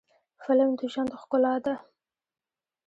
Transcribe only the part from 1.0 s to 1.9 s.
ښکلا ده